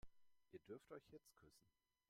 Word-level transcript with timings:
Ihr 0.51 0.59
dürft 0.67 0.89
euch 0.91 1.03
jetzt 1.11 1.31
küssen. 1.35 1.61